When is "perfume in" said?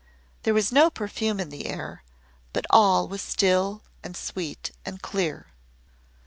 0.89-1.49